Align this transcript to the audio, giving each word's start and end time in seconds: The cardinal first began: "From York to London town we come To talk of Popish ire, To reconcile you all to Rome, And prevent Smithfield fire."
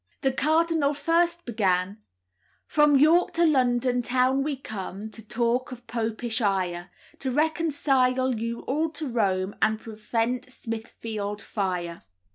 The 0.21 0.31
cardinal 0.33 0.95
first 0.95 1.45
began: 1.45 2.01
"From 2.65 2.97
York 2.97 3.33
to 3.33 3.45
London 3.45 4.01
town 4.01 4.41
we 4.41 4.55
come 4.55 5.11
To 5.11 5.21
talk 5.21 5.71
of 5.71 5.85
Popish 5.85 6.41
ire, 6.41 6.89
To 7.19 7.29
reconcile 7.29 8.33
you 8.33 8.61
all 8.61 8.89
to 8.93 9.07
Rome, 9.07 9.55
And 9.61 9.79
prevent 9.79 10.51
Smithfield 10.51 11.39
fire." 11.39 12.01